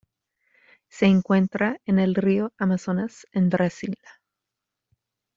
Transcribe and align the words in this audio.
Se 0.89 1.05
encuentra 1.05 1.79
en 1.85 1.99
el 1.99 2.15
Río 2.15 2.53
Amazonas 2.57 3.27
en 3.33 3.49
Brasil. 3.49 3.99